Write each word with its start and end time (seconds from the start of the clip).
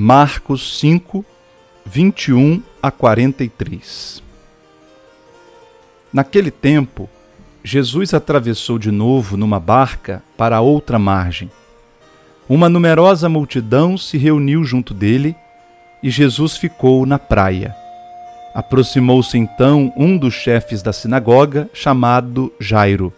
Marcos 0.00 0.78
5, 0.78 1.24
21 1.84 2.62
a 2.80 2.88
43. 2.88 4.22
Naquele 6.12 6.52
tempo, 6.52 7.10
Jesus 7.64 8.14
atravessou 8.14 8.78
de 8.78 8.92
novo 8.92 9.36
numa 9.36 9.58
barca 9.58 10.22
para 10.36 10.60
outra 10.60 11.00
margem. 11.00 11.50
Uma 12.48 12.68
numerosa 12.68 13.28
multidão 13.28 13.98
se 13.98 14.16
reuniu 14.16 14.62
junto 14.62 14.94
dele 14.94 15.34
e 16.00 16.10
Jesus 16.10 16.56
ficou 16.56 17.04
na 17.04 17.18
praia. 17.18 17.74
Aproximou-se 18.54 19.36
então 19.36 19.92
um 19.96 20.16
dos 20.16 20.32
chefes 20.32 20.80
da 20.80 20.92
sinagoga, 20.92 21.68
chamado 21.74 22.52
Jairo. 22.60 23.12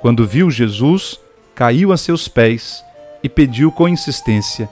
Quando 0.00 0.26
viu 0.26 0.50
Jesus, 0.50 1.20
caiu 1.54 1.92
a 1.92 1.98
seus 1.98 2.26
pés 2.26 2.82
e 3.22 3.28
pediu 3.28 3.70
com 3.70 3.86
insistência: 3.86 4.66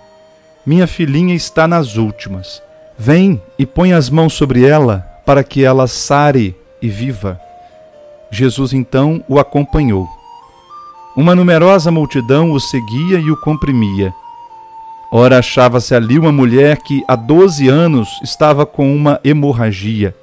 Minha 0.67 0.87
filhinha 0.87 1.35
está 1.35 1.67
nas 1.67 1.97
últimas. 1.97 2.63
Vem 2.99 3.41
e 3.59 3.65
põe 3.65 3.93
as 3.93 4.11
mãos 4.11 4.35
sobre 4.35 4.67
ela, 4.67 5.07
para 5.25 5.45
que 5.45 5.65
ela 5.65 5.87
sare 5.87 6.57
e 6.83 6.89
viva. 6.89 7.41
Jesus 8.31 8.73
então 8.73 9.25
o 9.29 9.39
acompanhou. 9.39 10.07
Uma 11.17 11.35
numerosa 11.35 11.91
multidão 11.91 12.53
o 12.53 12.61
seguia 12.61 13.19
e 13.19 13.31
o 13.31 13.37
comprimia. 13.41 14.13
Ora, 15.11 15.39
achava-se 15.39 15.95
ali 15.95 16.19
uma 16.19 16.31
mulher 16.31 16.77
que 16.79 17.03
há 17.09 17.17
doze 17.17 17.69
anos 17.69 18.09
estava 18.23 18.67
com 18.67 18.95
uma 18.95 19.19
hemorragia. 19.25 20.15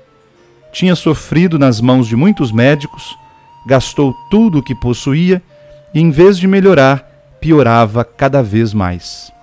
Tinha 0.72 0.96
sofrido 0.96 1.58
nas 1.58 1.82
mãos 1.82 2.08
de 2.08 2.16
muitos 2.16 2.52
médicos, 2.52 3.18
gastou 3.66 4.14
tudo 4.30 4.60
o 4.60 4.64
que 4.64 4.76
possuía 4.76 5.42
e, 5.94 6.00
em 6.00 6.12
vez 6.12 6.38
de 6.38 6.48
melhorar, 6.48 7.04
piorava 7.40 8.04
cada 8.04 8.44
vez 8.44 8.74
mais. 8.74 9.35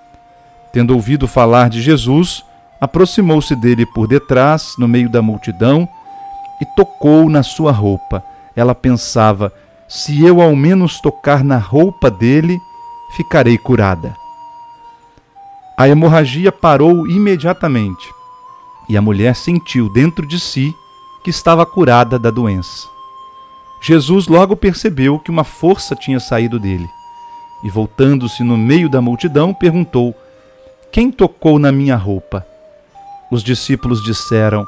Tendo 0.73 0.95
ouvido 0.95 1.27
falar 1.27 1.69
de 1.69 1.81
Jesus, 1.81 2.43
aproximou-se 2.81 3.55
dele 3.55 3.85
por 3.85 4.07
detrás, 4.07 4.73
no 4.77 4.87
meio 4.87 5.07
da 5.07 5.21
multidão, 5.21 5.87
e 6.59 6.65
tocou 6.75 7.29
na 7.29 7.43
sua 7.43 7.71
roupa. 7.71 8.23
Ela 8.55 8.73
pensava: 8.73 9.53
se 9.87 10.25
eu 10.25 10.41
ao 10.41 10.55
menos 10.55 10.99
tocar 10.99 11.43
na 11.43 11.57
roupa 11.57 12.09
dele, 12.09 12.57
ficarei 13.15 13.57
curada. 13.57 14.15
A 15.77 15.87
hemorragia 15.87 16.51
parou 16.51 17.07
imediatamente 17.07 18.07
e 18.89 18.97
a 18.97 19.01
mulher 19.01 19.35
sentiu 19.35 19.91
dentro 19.91 20.27
de 20.27 20.39
si 20.39 20.73
que 21.23 21.29
estava 21.29 21.65
curada 21.65 22.19
da 22.19 22.29
doença. 22.29 22.87
Jesus 23.81 24.27
logo 24.27 24.55
percebeu 24.55 25.19
que 25.19 25.31
uma 25.31 25.43
força 25.43 25.95
tinha 25.95 26.19
saído 26.19 26.59
dele 26.59 26.89
e, 27.63 27.69
voltando-se 27.69 28.43
no 28.43 28.57
meio 28.57 28.89
da 28.89 29.01
multidão, 29.01 29.53
perguntou: 29.53 30.15
Quem 30.93 31.11
tocou 31.11 31.57
na 31.57 31.71
minha 31.71 31.95
roupa? 31.95 32.45
Os 33.31 33.43
discípulos 33.43 34.03
disseram: 34.03 34.63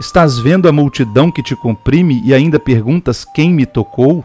Estás 0.00 0.38
vendo 0.38 0.66
a 0.66 0.72
multidão 0.72 1.30
que 1.30 1.42
te 1.42 1.54
comprime 1.54 2.22
e 2.24 2.32
ainda 2.32 2.58
perguntas 2.58 3.22
quem 3.22 3.52
me 3.52 3.66
tocou? 3.66 4.24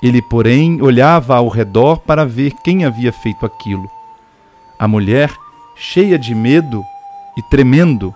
Ele, 0.00 0.22
porém, 0.22 0.80
olhava 0.80 1.34
ao 1.34 1.48
redor 1.48 1.98
para 2.02 2.24
ver 2.24 2.52
quem 2.62 2.84
havia 2.84 3.12
feito 3.12 3.44
aquilo. 3.44 3.90
A 4.78 4.86
mulher, 4.86 5.28
cheia 5.74 6.16
de 6.16 6.36
medo 6.36 6.84
e 7.36 7.42
tremendo, 7.42 8.14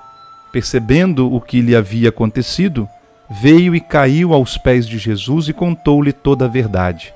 percebendo 0.52 1.34
o 1.34 1.41
que 1.41 1.60
lhe 1.60 1.74
havia 1.74 2.10
acontecido, 2.10 2.88
veio 3.28 3.74
e 3.74 3.80
caiu 3.80 4.32
aos 4.32 4.56
pés 4.56 4.86
de 4.86 4.96
Jesus 4.96 5.48
e 5.48 5.52
contou-lhe 5.52 6.12
toda 6.12 6.44
a 6.44 6.48
verdade. 6.48 7.12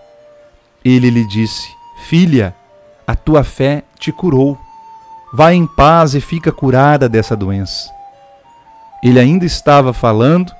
Ele 0.84 1.10
lhe 1.10 1.24
disse: 1.28 1.68
Filha, 2.08 2.52
a 3.06 3.14
tua 3.14 3.44
fé 3.44 3.84
te 3.96 4.10
curou. 4.10 4.58
Vá 5.32 5.52
em 5.52 5.66
paz 5.66 6.14
e 6.14 6.20
fica 6.20 6.50
curada 6.50 7.08
dessa 7.08 7.36
doença. 7.36 7.90
Ele 9.02 9.18
ainda 9.18 9.44
estava 9.44 9.92
falando 9.92 10.52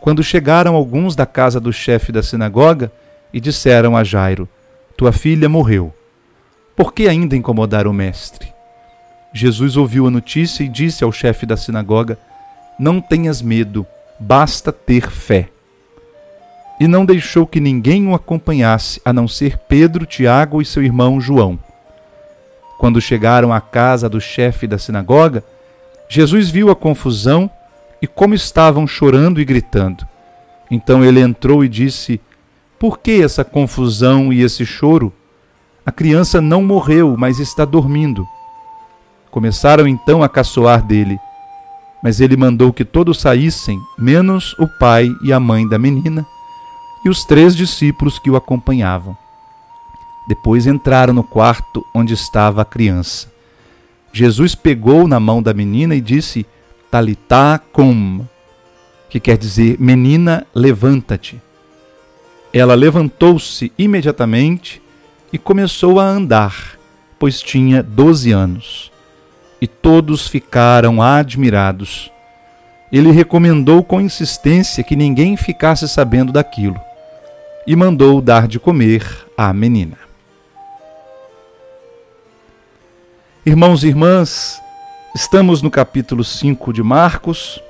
quando 0.00 0.22
chegaram 0.22 0.74
alguns 0.74 1.16
da 1.16 1.26
casa 1.26 1.58
do 1.58 1.72
chefe 1.72 2.12
da 2.12 2.22
sinagoga 2.22 2.92
e 3.32 3.40
disseram 3.40 3.96
a 3.96 4.04
Jairo: 4.04 4.48
Tua 4.96 5.12
filha 5.12 5.48
morreu. 5.48 5.92
Por 6.76 6.92
que 6.92 7.08
ainda 7.08 7.36
incomodar 7.36 7.86
o 7.86 7.92
mestre? 7.92 8.52
Jesus 9.32 9.76
ouviu 9.76 10.06
a 10.06 10.10
notícia 10.10 10.62
e 10.62 10.68
disse 10.68 11.02
ao 11.02 11.10
chefe 11.10 11.44
da 11.44 11.56
sinagoga: 11.56 12.18
Não 12.78 13.00
tenhas 13.00 13.42
medo 13.42 13.86
basta 14.18 14.72
ter 14.72 15.10
fé. 15.10 15.48
E 16.78 16.88
não 16.88 17.04
deixou 17.04 17.46
que 17.46 17.60
ninguém 17.60 18.06
o 18.06 18.14
acompanhasse, 18.14 19.00
a 19.04 19.12
não 19.12 19.28
ser 19.28 19.58
Pedro, 19.58 20.04
Tiago 20.06 20.60
e 20.60 20.64
seu 20.64 20.82
irmão 20.82 21.20
João. 21.20 21.58
Quando 22.84 23.00
chegaram 23.00 23.50
à 23.50 23.62
casa 23.62 24.10
do 24.10 24.20
chefe 24.20 24.66
da 24.66 24.76
sinagoga, 24.76 25.42
Jesus 26.06 26.50
viu 26.50 26.70
a 26.70 26.76
confusão 26.76 27.50
e 28.02 28.06
como 28.06 28.34
estavam 28.34 28.86
chorando 28.86 29.40
e 29.40 29.44
gritando. 29.46 30.06
Então 30.70 31.02
ele 31.02 31.18
entrou 31.18 31.64
e 31.64 31.68
disse: 31.70 32.20
Por 32.78 32.98
que 32.98 33.22
essa 33.22 33.42
confusão 33.42 34.30
e 34.30 34.42
esse 34.42 34.66
choro? 34.66 35.10
A 35.86 35.90
criança 35.90 36.42
não 36.42 36.62
morreu, 36.62 37.16
mas 37.16 37.38
está 37.38 37.64
dormindo. 37.64 38.28
Começaram 39.30 39.88
então 39.88 40.22
a 40.22 40.28
caçoar 40.28 40.86
dele. 40.86 41.18
Mas 42.02 42.20
ele 42.20 42.36
mandou 42.36 42.70
que 42.70 42.84
todos 42.84 43.18
saíssem, 43.18 43.80
menos 43.96 44.54
o 44.58 44.68
pai 44.78 45.10
e 45.22 45.32
a 45.32 45.40
mãe 45.40 45.66
da 45.66 45.78
menina 45.78 46.26
e 47.02 47.08
os 47.08 47.24
três 47.24 47.56
discípulos 47.56 48.18
que 48.18 48.28
o 48.28 48.36
acompanhavam. 48.36 49.16
Depois 50.26 50.66
entraram 50.66 51.12
no 51.12 51.22
quarto 51.22 51.84
onde 51.94 52.14
estava 52.14 52.62
a 52.62 52.64
criança. 52.64 53.32
Jesus 54.12 54.54
pegou 54.54 55.06
na 55.06 55.20
mão 55.20 55.42
da 55.42 55.52
menina 55.52 55.94
e 55.94 56.00
disse: 56.00 56.46
Talitá 56.90 57.60
cum, 57.72 58.24
que 59.10 59.20
quer 59.20 59.36
dizer: 59.36 59.76
Menina, 59.78 60.46
levanta-te. 60.54 61.40
Ela 62.52 62.74
levantou-se 62.74 63.72
imediatamente 63.76 64.80
e 65.32 65.38
começou 65.38 65.98
a 65.98 66.04
andar, 66.04 66.78
pois 67.18 67.42
tinha 67.42 67.82
doze 67.82 68.30
anos 68.30 68.92
e 69.60 69.66
todos 69.66 70.28
ficaram 70.28 71.00
admirados. 71.00 72.10
Ele 72.92 73.10
recomendou 73.10 73.82
com 73.82 74.00
insistência 74.00 74.84
que 74.84 74.94
ninguém 74.94 75.36
ficasse 75.36 75.88
sabendo 75.88 76.30
daquilo 76.30 76.78
e 77.66 77.74
mandou 77.74 78.20
dar 78.20 78.46
de 78.46 78.60
comer 78.60 79.26
à 79.36 79.52
menina. 79.52 80.03
Irmãos 83.46 83.84
e 83.84 83.88
irmãs, 83.88 84.58
estamos 85.14 85.60
no 85.60 85.70
capítulo 85.70 86.24
5 86.24 86.72
de 86.72 86.82
Marcos, 86.82 87.60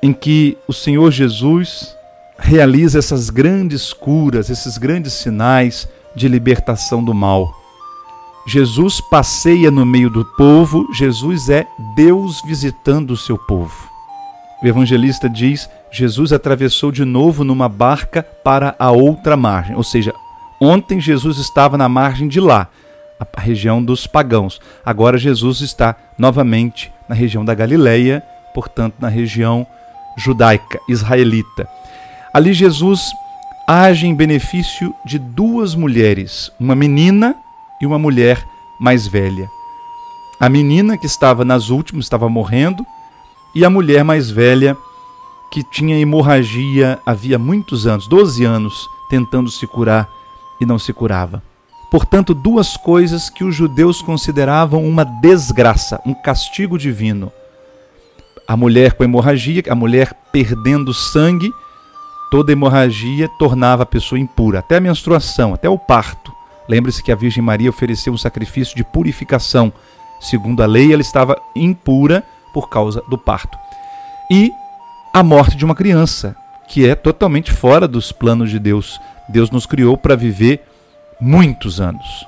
em 0.00 0.12
que 0.12 0.56
o 0.68 0.72
Senhor 0.72 1.10
Jesus 1.10 1.96
realiza 2.38 3.00
essas 3.00 3.28
grandes 3.28 3.92
curas, 3.92 4.50
esses 4.50 4.78
grandes 4.78 5.14
sinais 5.14 5.88
de 6.14 6.28
libertação 6.28 7.02
do 7.02 7.12
mal. 7.12 7.52
Jesus 8.46 9.00
passeia 9.00 9.68
no 9.68 9.84
meio 9.84 10.08
do 10.08 10.24
povo, 10.24 10.86
Jesus 10.94 11.48
é 11.48 11.66
Deus 11.96 12.40
visitando 12.46 13.10
o 13.10 13.16
seu 13.16 13.36
povo. 13.36 13.74
O 14.62 14.66
evangelista 14.66 15.28
diz: 15.28 15.68
Jesus 15.90 16.32
atravessou 16.32 16.92
de 16.92 17.04
novo 17.04 17.42
numa 17.42 17.68
barca 17.68 18.22
para 18.22 18.76
a 18.78 18.92
outra 18.92 19.36
margem, 19.36 19.74
ou 19.74 19.82
seja, 19.82 20.14
ontem 20.60 21.00
Jesus 21.00 21.38
estava 21.38 21.76
na 21.76 21.88
margem 21.88 22.28
de 22.28 22.38
lá, 22.38 22.68
a 23.18 23.40
região 23.40 23.82
dos 23.82 24.06
pagãos. 24.06 24.60
Agora 24.84 25.18
Jesus 25.18 25.60
está 25.60 25.96
novamente 26.18 26.92
na 27.08 27.14
região 27.14 27.44
da 27.44 27.54
Galileia, 27.54 28.22
portanto, 28.52 28.96
na 29.00 29.08
região 29.08 29.66
judaica, 30.16 30.80
israelita. 30.88 31.68
Ali 32.32 32.52
Jesus 32.52 33.12
age 33.66 34.06
em 34.06 34.14
benefício 34.14 34.94
de 35.04 35.18
duas 35.18 35.74
mulheres, 35.74 36.50
uma 36.58 36.74
menina 36.74 37.34
e 37.80 37.86
uma 37.86 37.98
mulher 37.98 38.44
mais 38.80 39.06
velha. 39.06 39.48
A 40.40 40.48
menina 40.48 40.98
que 40.98 41.06
estava 41.06 41.44
nas 41.44 41.70
últimas 41.70 42.04
estava 42.04 42.28
morrendo 42.28 42.84
e 43.54 43.64
a 43.64 43.70
mulher 43.70 44.04
mais 44.04 44.30
velha 44.30 44.76
que 45.50 45.62
tinha 45.62 45.98
hemorragia 45.98 46.98
havia 47.06 47.38
muitos 47.38 47.86
anos, 47.86 48.08
12 48.08 48.44
anos, 48.44 48.88
tentando 49.08 49.48
se 49.48 49.66
curar 49.66 50.08
e 50.60 50.66
não 50.66 50.78
se 50.78 50.92
curava. 50.92 51.42
Portanto, 51.94 52.34
duas 52.34 52.76
coisas 52.76 53.30
que 53.30 53.44
os 53.44 53.54
judeus 53.54 54.02
consideravam 54.02 54.84
uma 54.84 55.04
desgraça, 55.04 56.00
um 56.04 56.12
castigo 56.12 56.76
divino. 56.76 57.30
A 58.48 58.56
mulher 58.56 58.94
com 58.94 59.04
hemorragia, 59.04 59.62
a 59.70 59.76
mulher 59.76 60.12
perdendo 60.32 60.92
sangue, 60.92 61.52
toda 62.32 62.50
hemorragia 62.50 63.28
tornava 63.38 63.84
a 63.84 63.86
pessoa 63.86 64.18
impura, 64.18 64.58
até 64.58 64.78
a 64.78 64.80
menstruação, 64.80 65.54
até 65.54 65.68
o 65.68 65.78
parto. 65.78 66.32
Lembre-se 66.68 67.00
que 67.00 67.12
a 67.12 67.14
Virgem 67.14 67.44
Maria 67.44 67.70
ofereceu 67.70 68.12
um 68.12 68.18
sacrifício 68.18 68.74
de 68.74 68.82
purificação. 68.82 69.72
Segundo 70.20 70.64
a 70.64 70.66
lei, 70.66 70.92
ela 70.92 71.00
estava 71.00 71.40
impura 71.54 72.24
por 72.52 72.68
causa 72.68 73.04
do 73.08 73.16
parto. 73.16 73.56
E 74.28 74.50
a 75.12 75.22
morte 75.22 75.56
de 75.56 75.64
uma 75.64 75.76
criança, 75.76 76.34
que 76.66 76.88
é 76.88 76.96
totalmente 76.96 77.52
fora 77.52 77.86
dos 77.86 78.10
planos 78.10 78.50
de 78.50 78.58
Deus. 78.58 79.00
Deus 79.28 79.48
nos 79.48 79.64
criou 79.64 79.96
para 79.96 80.16
viver 80.16 80.73
muitos 81.20 81.80
anos. 81.80 82.26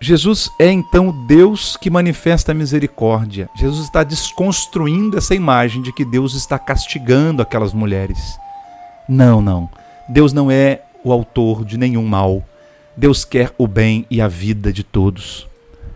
Jesus 0.00 0.50
é 0.58 0.68
então 0.70 1.10
o 1.10 1.26
Deus 1.26 1.76
que 1.76 1.88
manifesta 1.88 2.50
a 2.50 2.54
misericórdia. 2.54 3.48
Jesus 3.54 3.84
está 3.84 4.02
desconstruindo 4.02 5.16
essa 5.16 5.32
imagem 5.32 5.80
de 5.80 5.92
que 5.92 6.04
Deus 6.04 6.34
está 6.34 6.58
castigando 6.58 7.40
aquelas 7.40 7.72
mulheres. 7.72 8.36
Não, 9.08 9.40
não. 9.40 9.70
Deus 10.08 10.32
não 10.32 10.50
é 10.50 10.82
o 11.04 11.12
autor 11.12 11.64
de 11.64 11.78
nenhum 11.78 12.04
mal. 12.04 12.42
Deus 12.96 13.24
quer 13.24 13.52
o 13.56 13.68
bem 13.68 14.04
e 14.10 14.20
a 14.20 14.26
vida 14.26 14.72
de 14.72 14.82
todos. 14.82 15.46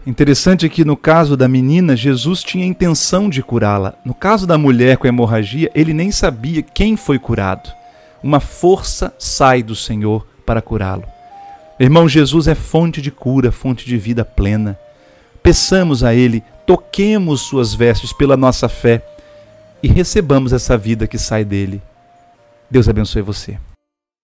Interessante 0.07 0.69
que 0.69 0.85
no 0.85 0.97
caso 0.97 1.37
da 1.37 1.49
menina, 1.49 1.97
Jesus 1.97 2.45
tinha 2.45 2.65
a 2.65 2.69
intenção 2.69 3.29
de 3.29 3.43
curá-la. 3.43 3.95
No 4.05 4.15
caso 4.15 4.47
da 4.47 4.57
mulher 4.57 4.99
com 4.99 5.09
hemorragia, 5.09 5.69
ele 5.75 5.93
nem 5.93 6.13
sabia 6.13 6.63
quem 6.63 6.97
foi 6.97 7.19
curado. 7.19 7.69
Uma 8.23 8.39
força 8.39 9.13
sai 9.19 9.65
do 9.65 9.75
Senhor 9.75 10.25
para 10.47 10.63
curá-lo. 10.63 11.16
Irmão, 11.79 12.09
Jesus 12.09 12.49
é 12.49 12.55
fonte 12.55 13.03
de 13.03 13.11
cura, 13.11 13.53
fonte 13.53 13.85
de 13.85 13.99
vida 13.99 14.25
plena. 14.25 14.79
Peçamos 15.43 16.03
a 16.03 16.15
Ele, 16.15 16.43
toquemos 16.67 17.43
Suas 17.43 17.75
vestes 17.75 18.13
pela 18.13 18.37
nossa 18.37 18.69
fé 18.69 19.05
e 19.83 19.89
recebamos 19.89 20.53
essa 20.53 20.77
vida 20.77 21.07
que 21.07 21.19
sai 21.19 21.45
dele. 21.45 21.83
Deus 22.71 22.89
abençoe 22.89 23.23
você. 23.23 23.59